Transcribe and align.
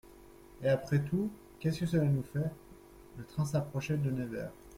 Et 0.63 0.67
après 0.67 0.99
tout, 1.03 1.29
qu'est-ce 1.59 1.81
que 1.81 1.85
cela 1.85 2.05
nous 2.05 2.23
fait? 2.23 2.49
Le 3.19 3.23
train 3.23 3.45
s'approchait 3.45 3.97
de 3.97 4.09
Nevers. 4.09 4.49